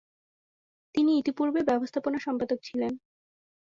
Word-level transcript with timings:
তিনি 0.95 1.11
ইতিপূর্বে 1.17 1.61
ব্যবস্থাপনা 1.69 2.17
সম্পাদক 2.19 2.59
ছিলেন। 2.63 2.91